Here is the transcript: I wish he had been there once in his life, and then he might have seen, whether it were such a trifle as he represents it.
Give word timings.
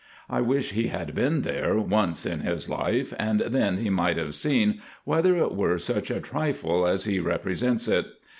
I 0.31 0.41
wish 0.41 0.71
he 0.71 0.87
had 0.87 1.13
been 1.13 1.43
there 1.43 1.77
once 1.77 2.25
in 2.25 2.39
his 2.39 2.67
life, 2.67 3.13
and 3.19 3.39
then 3.41 3.77
he 3.77 3.91
might 3.91 4.17
have 4.17 4.33
seen, 4.33 4.81
whether 5.03 5.37
it 5.37 5.53
were 5.53 5.77
such 5.77 6.09
a 6.09 6.19
trifle 6.19 6.87
as 6.87 7.05
he 7.05 7.19
represents 7.19 7.87
it. 7.87 8.07